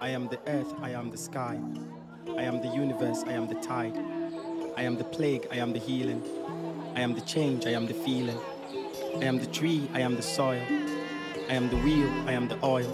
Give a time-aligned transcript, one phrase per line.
[0.00, 1.58] I am the earth, I am the sky.
[2.36, 3.98] I am the universe, I am the tide.
[4.76, 6.22] I am the plague, I am the healing.
[6.94, 8.38] I am the change, I am the feeling.
[9.20, 10.62] I am the tree, I am the soil.
[11.48, 12.90] I am the wheel, I am the oil.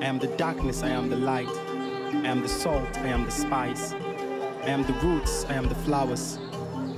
[0.00, 1.48] I am the darkness, I am the light.
[1.48, 3.92] I am the salt, I am the spice.
[3.92, 6.38] I am the roots, I am the flowers.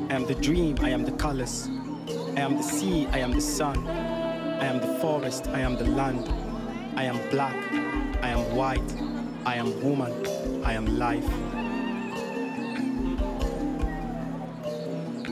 [0.08, 1.68] I am the dream, I am the colors.
[2.36, 4.05] I am the sea, I am the sun.
[4.58, 6.28] I am the forest, I am the land.
[6.96, 7.54] I am black,
[8.22, 8.94] I am white,
[9.44, 10.12] I am woman,
[10.64, 11.28] I am life.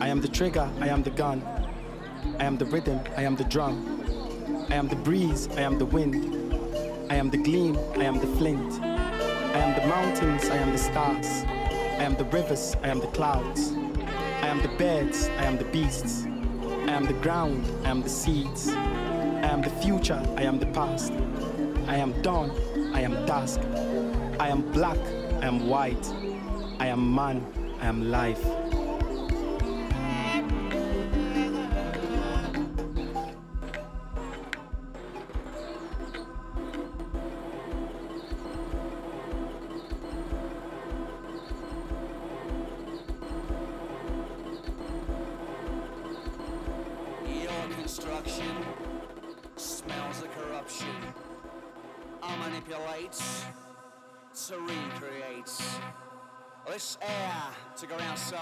[0.00, 1.42] I am the trigger, I am the gun.
[2.38, 3.76] I am the rhythm, I am the drum.
[4.68, 6.54] I am the breeze, I am the wind.
[7.10, 8.82] I am the gleam, I am the flint.
[8.82, 11.44] I am the mountains, I am the stars.
[11.98, 13.72] I am the rivers, I am the clouds.
[14.42, 16.26] I am the birds, I am the beasts.
[16.26, 18.74] I am the ground, I am the seeds.
[19.54, 21.12] I am the future, I am the past.
[21.86, 22.50] I am dawn,
[22.92, 23.60] I am dusk.
[24.40, 24.98] I am black,
[25.42, 26.04] I am white.
[26.80, 27.46] I am man,
[27.80, 28.44] I am life.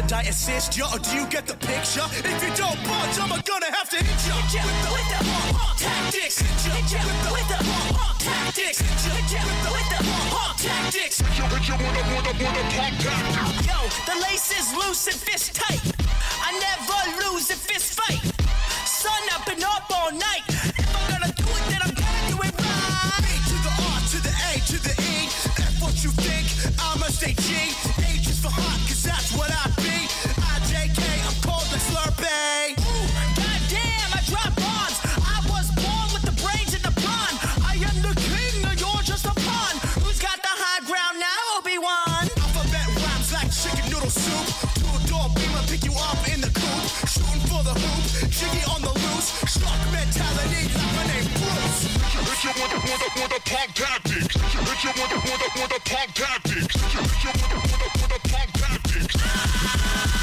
[0.03, 2.03] should I assist you or do you get the picture?
[2.11, 4.35] If you don't budge, I'm gonna have to hit you.
[4.35, 6.39] Hit you with the pump tactics.
[6.39, 8.79] Hit you with the pump tactics.
[8.83, 11.21] Hit you with the pump tactics.
[11.21, 13.67] Hit you with the pump tactics.
[13.67, 13.79] Yo,
[14.09, 15.83] the lace is loose and fist tight.
[16.44, 18.23] I never lose if fist fight.
[18.85, 20.44] Sun up and up all night.
[20.50, 23.23] If I'm gonna do it, then I'm gonna do it right.
[23.23, 25.15] B to the R to the A to the E.
[25.63, 26.45] F what you think.
[26.79, 27.71] I'ma stay G.
[28.03, 28.93] H is for hot.
[48.33, 51.85] Jiggy on the loose, shock mentality, my name Bruce.
[52.33, 55.39] If you want the want the want the punk tactics, if you want the want
[55.39, 56.94] the want the punk tactics, if
[57.24, 60.23] you want the want the want the punk tactics.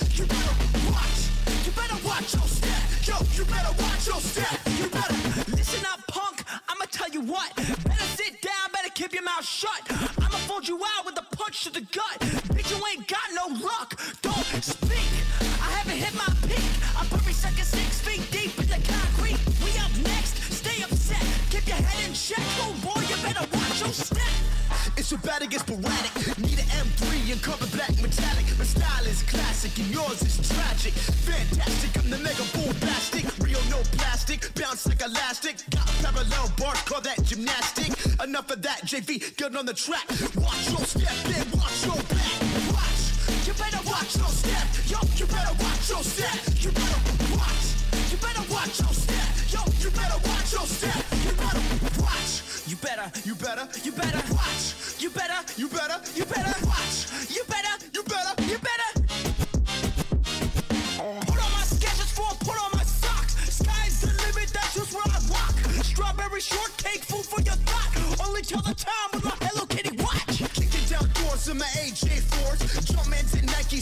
[7.21, 7.55] you what.
[7.55, 9.81] Better sit down, better keep your mouth shut.
[10.19, 12.19] I'ma fold you out with a punch to the gut.
[12.53, 13.99] Bitch, you ain't got no luck.
[14.21, 15.11] Don't speak.
[15.61, 16.65] I haven't hit my peak.
[16.97, 19.39] I'm probably sucking six feet deep in the concrete.
[19.63, 20.37] We up next.
[20.51, 21.23] Stay upset.
[21.49, 22.43] Keep your head in check.
[22.59, 24.51] Oh boy, you better watch your step.
[24.97, 26.13] It's your battle against sporadic.
[26.39, 28.45] Need an M3 and cover black metallic.
[28.57, 30.93] My style is classic and yours is tragic.
[30.93, 33.25] Fantastic, I'm the mega bull plastic.
[33.39, 35.57] Real no plastic, bounce like elastic.
[35.69, 37.93] Got Parallel bar, call that gymnastic.
[38.23, 40.07] Enough of that, JV, get on the track.
[40.35, 42.41] Watch your step, then watch your back.
[42.73, 44.67] Watch, you better watch your step.
[44.89, 46.33] Yo, you better watch your step.
[46.61, 47.01] You better
[47.37, 47.65] watch,
[48.11, 49.29] you better watch your step.
[49.53, 51.01] Yo, you better watch your step.
[51.25, 51.61] You better
[52.01, 54.20] watch, you better, you better, you better.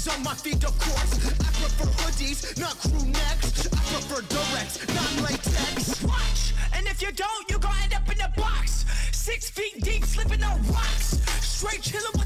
[0.10, 1.14] on my feet, of course.
[1.26, 3.68] I prefer hoodies, not crew necks.
[3.68, 6.04] I prefer direct, not latex.
[6.04, 8.86] Watch, and if you don't, you gon' end up in a box.
[9.12, 11.20] Six feet deep, slipping on rocks.
[11.42, 12.19] Straight chillin'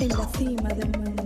[0.00, 1.19] en la cima del mundo.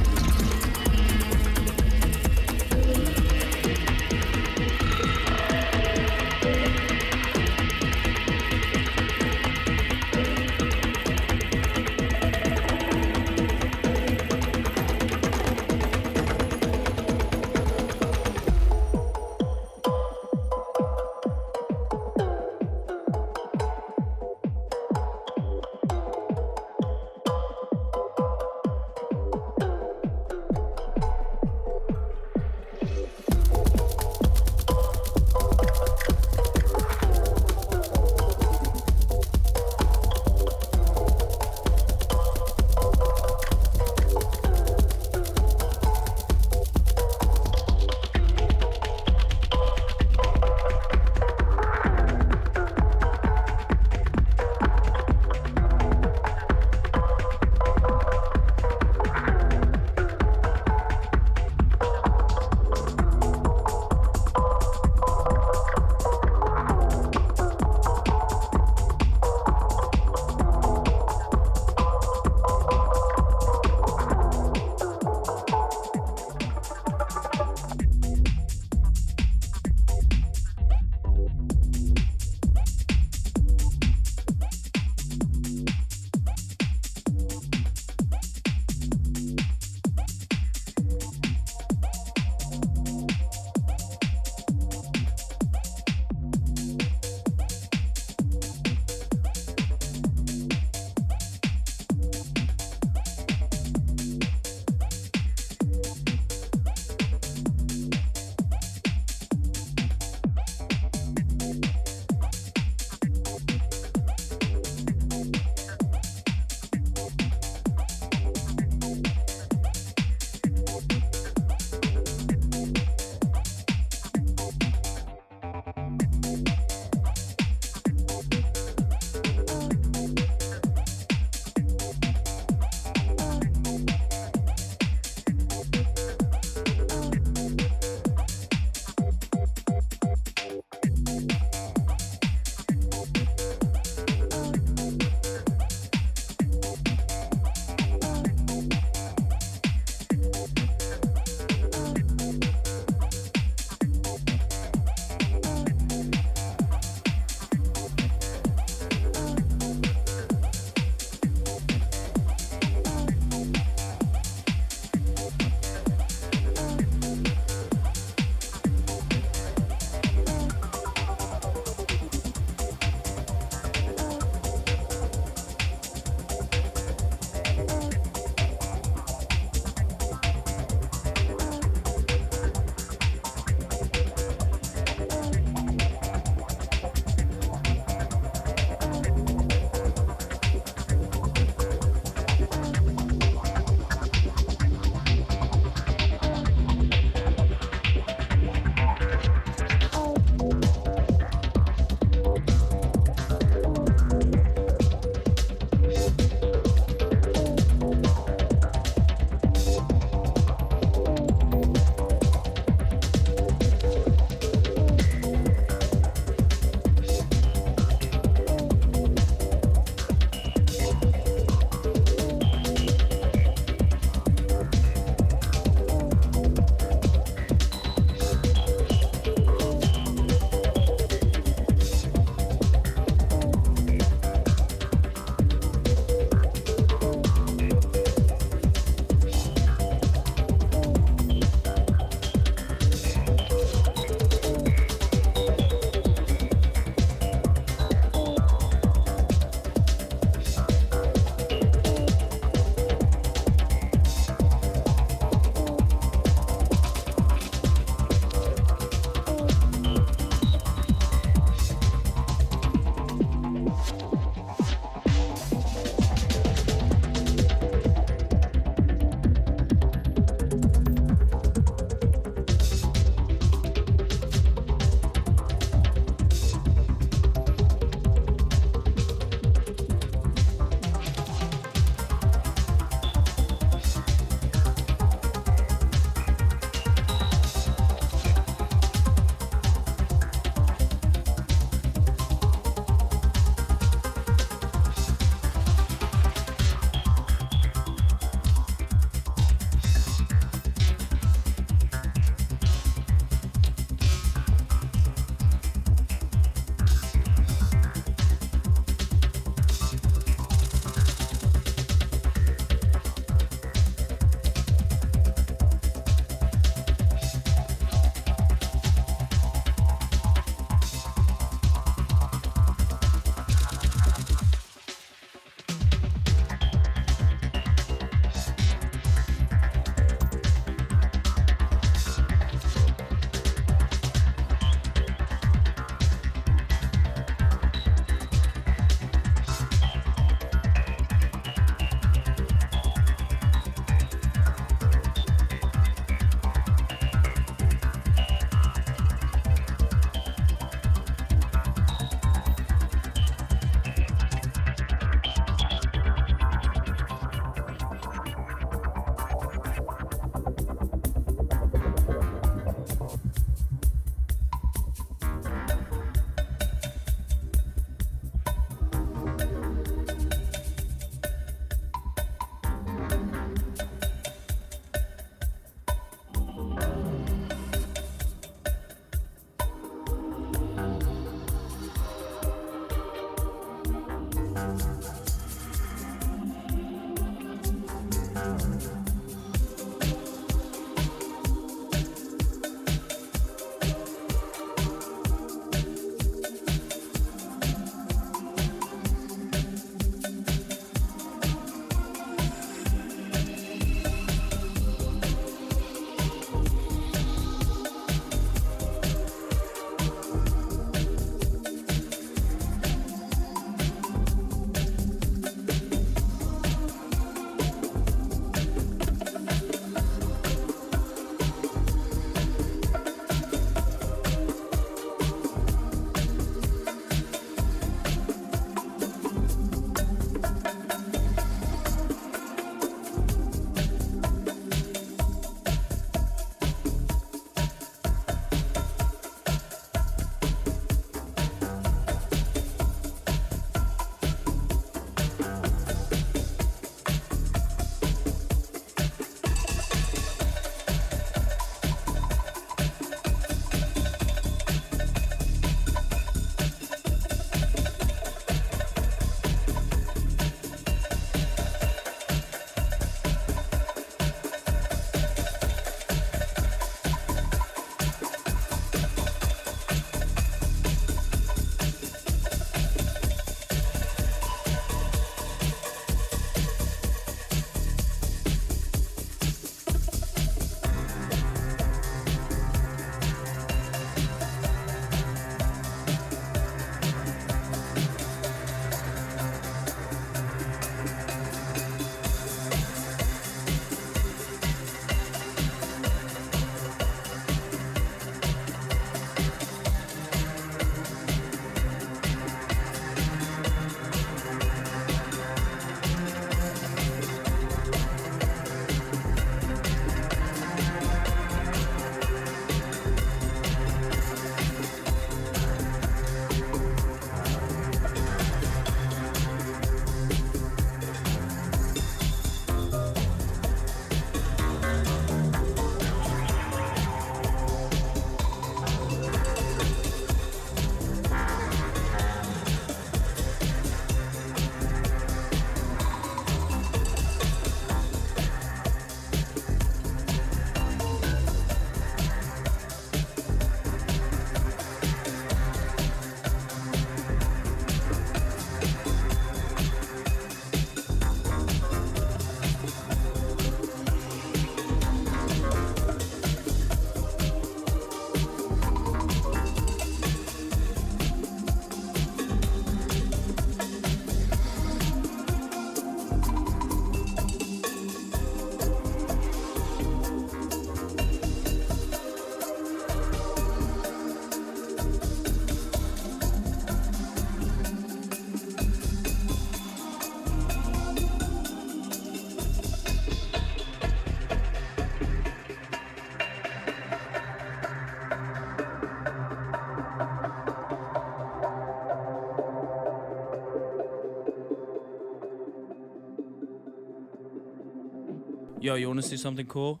[598.86, 600.00] Yo, you want to see something cool?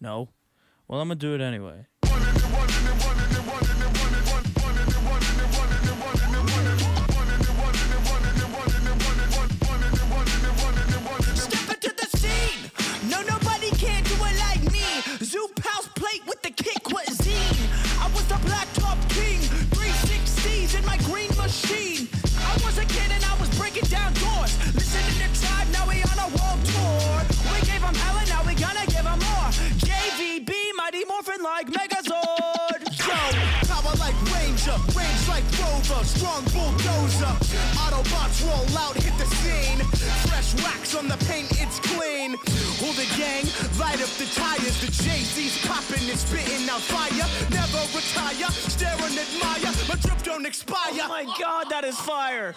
[0.00, 0.30] No.
[0.88, 1.84] Well, I'm gonna do it anyway.
[46.14, 47.26] And spitting out fire.
[47.50, 49.74] Never retire, stare and admire.
[49.88, 50.76] My drip don't expire.
[51.02, 52.54] Oh my god, that is fire.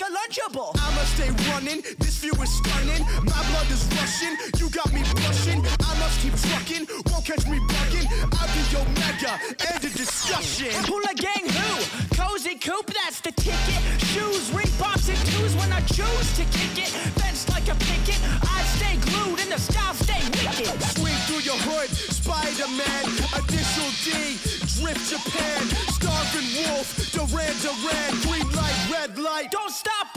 [0.00, 0.70] Like a Lunchable.
[0.80, 3.04] I'ma stay running, this view is stunning.
[3.24, 5.60] My blood is rushing, you got me blushing.
[5.60, 8.08] I must keep trucking, won't catch me bugging.
[8.32, 9.36] I'll be Omega,
[9.68, 10.72] end of discussion.
[10.88, 12.16] Hula gang who?
[12.16, 13.80] Cozy Coupe, that's the ticket.
[14.12, 16.92] Shoes, Reeboks and twos when I choose to kick it.
[17.20, 18.20] Fenced like a picket.
[18.42, 20.80] I stay glued and the style stay wicked.
[20.96, 23.04] Swing through your hood, Spider-Man,
[23.36, 24.38] Initial D,
[24.80, 25.60] Drift Japan,
[25.92, 28.49] Starving Wolf, Duran Duran, green
[29.18, 29.50] light.
[29.50, 30.12] Don't stop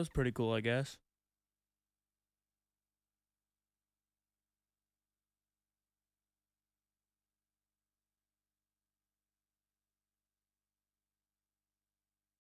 [0.00, 0.96] was pretty cool, I guess.